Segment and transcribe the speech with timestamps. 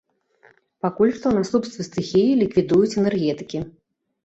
[0.85, 3.65] Пакуль што наступствы стыхіі ліквідуюць энергетыкі.